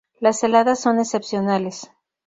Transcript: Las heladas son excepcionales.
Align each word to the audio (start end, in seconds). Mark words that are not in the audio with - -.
Las 0.19 0.41
heladas 0.43 0.79
son 0.79 0.97
excepcionales. 0.97 1.91